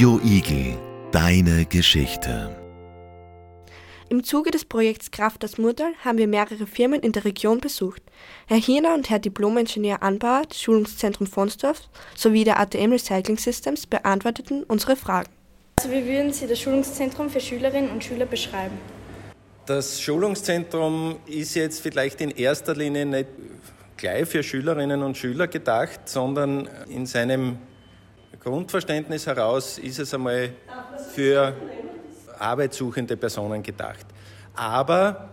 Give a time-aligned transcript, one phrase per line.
[0.00, 0.78] Radio Igel,
[1.12, 2.56] deine Geschichte.
[4.08, 8.00] Im Zuge des Projekts Kraft das Murtal haben wir mehrere Firmen in der Region besucht.
[8.46, 14.62] Herr Hirner und Herr Diplom-Ingenieur Anbauer des Schulungszentrum Fonsdorf sowie der ATM Recycling Systems beantworteten
[14.62, 15.28] unsere Fragen.
[15.78, 18.78] Also wie würden Sie das Schulungszentrum für Schülerinnen und Schüler beschreiben?
[19.66, 23.28] Das Schulungszentrum ist jetzt vielleicht in erster Linie nicht
[23.98, 27.58] gleich für Schülerinnen und Schüler gedacht, sondern in seinem
[28.40, 30.50] Grundverständnis heraus ist es einmal
[31.14, 31.54] für
[32.38, 34.06] arbeitssuchende Personen gedacht.
[34.54, 35.28] Aber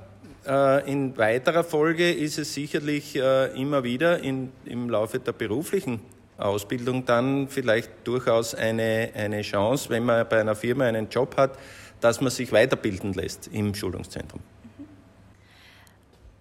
[0.46, 6.02] äh, in weiterer Folge ist es sicherlich äh, immer wieder in, im Laufe der beruflichen
[6.38, 11.58] Ausbildung dann vielleicht durchaus eine, eine Chance, wenn man bei einer Firma einen Job hat,
[12.02, 14.42] dass man sich weiterbilden lässt im Schulungszentrum.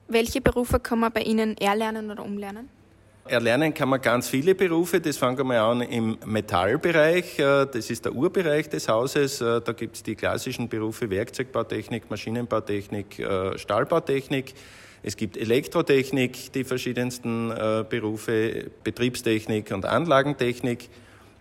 [0.09, 2.69] Welche Berufe kann man bei Ihnen erlernen oder umlernen?
[3.29, 5.01] Erlernen kann man ganz viele Berufe.
[5.01, 7.39] Das fangen wir an im Metallbereich.
[7.39, 9.41] Äh, das ist der Urbereich des Hauses.
[9.41, 14.55] Äh, da gibt es die klassischen Berufe Werkzeugbautechnik, Maschinenbautechnik, äh, Stahlbautechnik.
[15.03, 17.51] Es gibt Elektrotechnik, die verschiedensten
[17.89, 20.89] Berufe, Betriebstechnik und Anlagentechnik.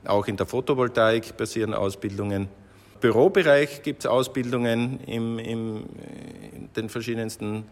[0.06, 2.48] Auch in der Photovoltaik passieren Ausbildungen.
[3.02, 5.86] Bürobereich gibt es Ausbildungen im, im,
[6.54, 7.64] in den verschiedensten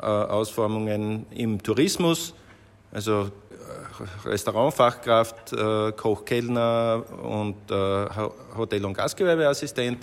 [0.00, 2.34] Ausformungen im Tourismus,
[2.92, 3.30] also
[4.24, 8.06] Restaurantfachkraft, äh, Koch, Kellner und äh,
[8.56, 9.98] Hotel- und Gastgewerbeassistent.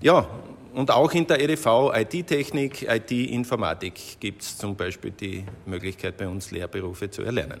[0.00, 0.26] Ja,
[0.74, 6.50] und auch in der EDV IT-Technik, IT-Informatik gibt es zum Beispiel die Möglichkeit, bei uns
[6.50, 7.60] Lehrberufe zu erlernen.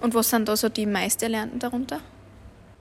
[0.00, 2.00] Und was sind da so die Meisterlernenden darunter?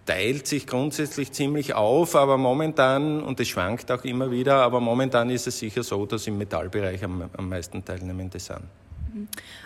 [0.06, 5.30] Teilt sich grundsätzlich ziemlich auf, aber momentan, und es schwankt auch immer wieder, aber momentan
[5.30, 8.62] ist es sicher so, dass im Metallbereich am, am meisten Teilnehmende sind.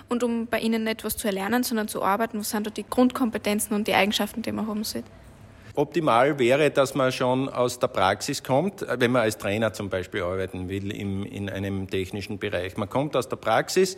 [0.07, 2.85] Und um bei Ihnen nicht etwas zu erlernen, sondern zu arbeiten, was sind da die
[2.87, 5.09] Grundkompetenzen und die Eigenschaften, die man haben sollte?
[5.75, 10.23] Optimal wäre, dass man schon aus der Praxis kommt, wenn man als Trainer zum Beispiel
[10.23, 12.75] arbeiten will im, in einem technischen Bereich.
[12.75, 13.97] Man kommt aus der Praxis,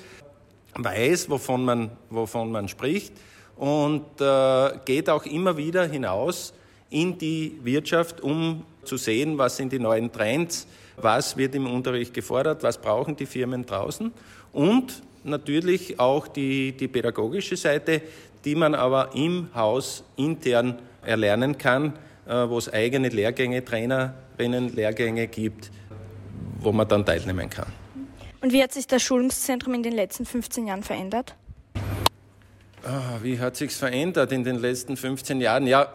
[0.76, 3.14] weiß, wovon man, wovon man spricht
[3.56, 6.54] und äh, geht auch immer wieder hinaus
[6.90, 12.14] in die Wirtschaft, um zu sehen, was sind die neuen Trends, was wird im Unterricht
[12.14, 14.12] gefordert, was brauchen die Firmen draußen
[14.52, 18.02] und natürlich auch die, die pädagogische Seite,
[18.46, 21.94] die man aber im Haus intern erlernen kann,
[22.28, 25.72] äh, wo es eigene Lehrgänge, Trainerinnen, Lehrgänge gibt,
[26.60, 27.68] wo man dann teilnehmen kann.
[28.42, 31.36] Und wie hat sich das Schulungszentrum in den letzten 15 Jahren verändert?
[32.84, 35.68] Ah, wie hat sich verändert in den letzten 15 Jahren?
[35.68, 35.88] Ja,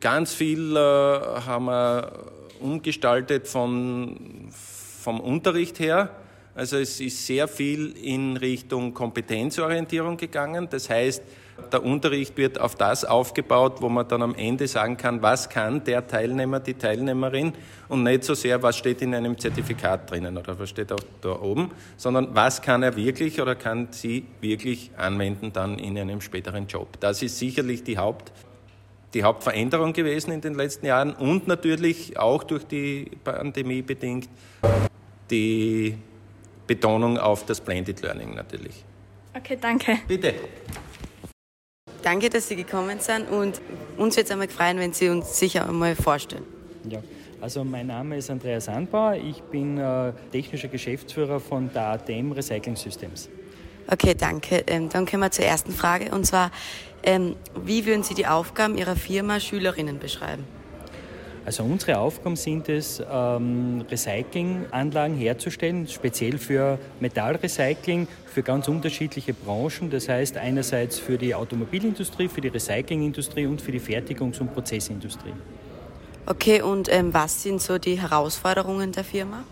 [0.00, 2.12] ganz viel äh, haben wir
[2.60, 6.10] umgestaltet von, vom Unterricht her.
[6.58, 10.66] Also es ist sehr viel in Richtung Kompetenzorientierung gegangen.
[10.68, 11.22] Das heißt,
[11.70, 15.84] der Unterricht wird auf das aufgebaut, wo man dann am Ende sagen kann, was kann
[15.84, 17.52] der Teilnehmer, die Teilnehmerin
[17.88, 21.40] und nicht so sehr, was steht in einem Zertifikat drinnen oder was steht auch da
[21.40, 26.66] oben, sondern was kann er wirklich oder kann sie wirklich anwenden dann in einem späteren
[26.66, 26.88] Job.
[26.98, 28.32] Das ist sicherlich die Haupt
[29.14, 34.28] die Hauptveränderung gewesen in den letzten Jahren und natürlich auch durch die Pandemie bedingt
[35.30, 35.96] die
[36.68, 38.84] Betonung auf das Blended Learning natürlich.
[39.34, 39.98] Okay, danke.
[40.06, 40.34] Bitte.
[42.02, 43.60] Danke, dass Sie gekommen sind und
[43.96, 46.44] uns wird es einmal freuen, wenn Sie uns sicher einmal vorstellen.
[46.88, 47.02] Ja,
[47.40, 52.76] also mein Name ist Andreas Anbauer, ich bin äh, technischer Geschäftsführer von der ATM Recycling
[52.76, 53.28] Systems.
[53.90, 54.64] Okay, danke.
[54.66, 56.50] Ähm, dann kommen wir zur ersten Frage und zwar,
[57.02, 60.44] ähm, wie würden Sie die Aufgaben Ihrer Firma Schülerinnen beschreiben?
[61.44, 69.90] Also unsere Aufgaben sind es, ähm, Recyclinganlagen herzustellen, speziell für Metallrecycling, für ganz unterschiedliche Branchen.
[69.90, 75.32] Das heißt einerseits für die Automobilindustrie, für die Recyclingindustrie und für die Fertigungs- und Prozessindustrie.
[76.26, 79.44] Okay, und ähm, was sind so die Herausforderungen der Firma?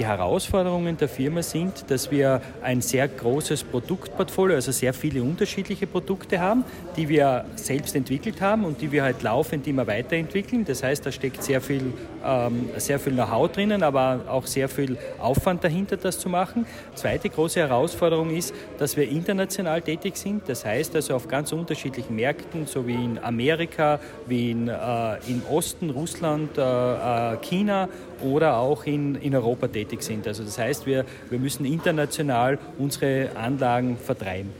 [0.00, 5.86] Die Herausforderungen der Firma sind, dass wir ein sehr großes Produktportfolio, also sehr viele unterschiedliche
[5.86, 6.64] Produkte haben,
[6.96, 10.64] die wir selbst entwickelt haben und die wir halt laufend immer weiterentwickeln.
[10.64, 11.92] Das heißt, da steckt sehr viel,
[12.24, 16.64] ähm, viel Know-how drinnen, aber auch sehr viel Aufwand dahinter, das zu machen.
[16.94, 20.48] Zweite große Herausforderung ist, dass wir international tätig sind.
[20.48, 25.42] Das heißt also auf ganz unterschiedlichen Märkten, so wie in Amerika, wie in, äh, im
[25.50, 27.86] Osten, Russland, äh, äh China
[28.22, 30.26] oder auch in, in Europa tätig sind.
[30.26, 34.50] Also das heißt, wir, wir müssen international unsere Anlagen vertreiben.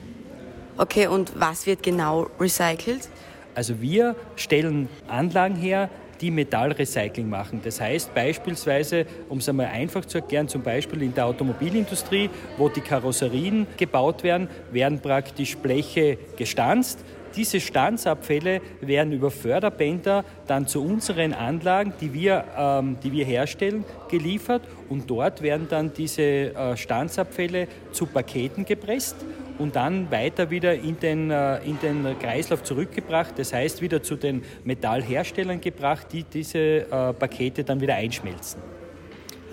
[0.77, 3.09] Okay, und was wird genau recycelt?
[3.55, 5.91] Also wir stellen Anlagen her,
[6.21, 7.61] die Metallrecycling machen.
[7.65, 12.29] Das heißt beispielsweise, um es einmal einfach zu erklären, zum Beispiel in der Automobilindustrie,
[12.59, 17.01] wo die Karosserien gebaut werden, werden praktisch Bleche gestanzt,
[17.37, 23.85] Diese Standsabfälle werden über Förderbänder dann zu unseren Anlagen, die wir, ähm, die wir herstellen,
[24.09, 29.17] geliefert und dort werden dann diese äh, Standsabfälle zu Paketen gepresst
[29.59, 34.17] und dann weiter wieder in den, äh, in den Kreislauf zurückgebracht, das heißt wieder zu
[34.17, 38.61] den Metallherstellern gebracht, die diese äh, Pakete dann wieder einschmelzen.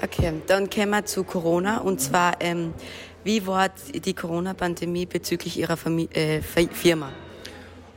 [0.02, 2.74] Okay, dann kommen wir zu Corona und zwar, ähm,
[3.24, 7.12] wie war die Corona-Pandemie bezüglich Ihrer Famili äh, Firma?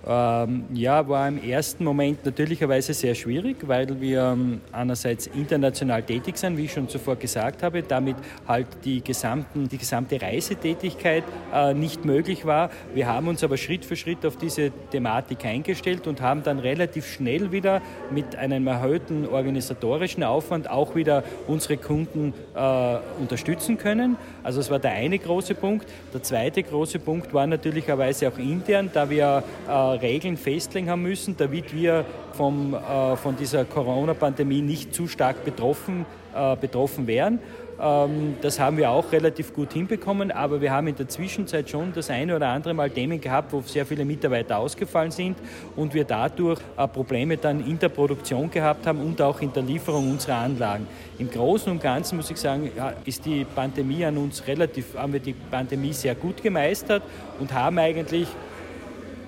[0.06, 6.38] Ähm, ja, war im ersten Moment natürlicherweise sehr schwierig, weil wir ähm, einerseits international tätig
[6.38, 8.17] sind, wie ich schon zuvor gesagt habe, damit
[8.49, 11.25] halt die, gesamten, die gesamte Reisetätigkeit
[11.55, 12.70] äh, nicht möglich war.
[12.94, 17.06] Wir haben uns aber Schritt für Schritt auf diese Thematik eingestellt und haben dann relativ
[17.06, 24.17] schnell wieder mit einem erhöhten organisatorischen Aufwand auch wieder unsere Kunden äh, unterstützen können.
[24.43, 25.87] Also das war der eine große Punkt.
[26.14, 31.37] Der zweite große Punkt war natürlicherweise auch intern, da wir äh, Regeln festlegen haben müssen,
[31.37, 37.40] damit wir vom, äh, von dieser Corona-Pandemie nicht zu stark betroffen, äh, betroffen wären.
[37.81, 41.92] Ähm, das haben wir auch relativ gut hinbekommen, aber wir haben in der Zwischenzeit schon
[41.94, 45.38] das eine oder andere Mal Themen gehabt, wo sehr viele Mitarbeiter ausgefallen sind
[45.76, 49.62] und wir dadurch äh, Probleme dann in der Produktion gehabt haben und auch in der
[49.62, 50.87] Lieferung unserer Anlagen.
[51.19, 52.70] Im Großen und Ganzen muss ich sagen,
[53.06, 57.02] ist die Pandemie an uns relativ, haben wir die Pandemie sehr gut gemeistert
[57.38, 58.28] und haben eigentlich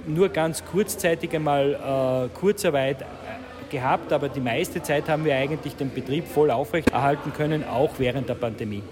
[0.07, 3.05] nur ganz kurzzeitig einmal äh, Kurzarbeit äh,
[3.71, 8.29] gehabt, aber die meiste Zeit haben wir eigentlich den Betrieb voll aufrechterhalten können, auch während
[8.29, 8.83] der Pandemie.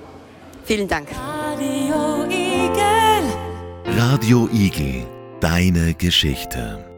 [0.64, 1.08] Vielen Dank.
[1.12, 3.98] Radio Igel.
[3.98, 5.06] Radio Igel,
[5.40, 6.89] deine Geschichte.